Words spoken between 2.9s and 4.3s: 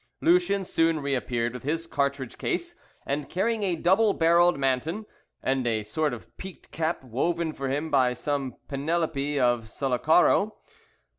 and carrying a double